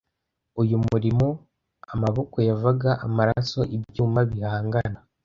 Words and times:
uyu 0.61 0.75
murimo 0.89 1.27
amaboko 1.93 2.35
yavaga 2.49 2.91
amaraso 3.05 3.59
ibyuma 3.75 4.19
bihangana 4.29 4.99